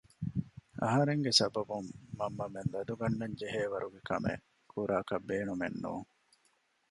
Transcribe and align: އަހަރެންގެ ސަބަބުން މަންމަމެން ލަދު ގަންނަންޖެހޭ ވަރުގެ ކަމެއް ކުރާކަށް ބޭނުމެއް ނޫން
އަހަރެންގެ 0.81 1.31
ސަބަބުން 1.39 1.89
މަންމަމެން 2.17 2.69
ލަދު 2.73 2.93
ގަންނަންޖެހޭ 2.99 3.61
ވަރުގެ 3.71 4.01
ކަމެއް 4.09 4.45
ކުރާކަށް 4.71 5.27
ބޭނުމެއް 5.29 5.77
ނޫން 5.83 6.07